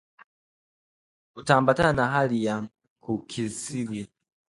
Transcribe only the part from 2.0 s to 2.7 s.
hali ya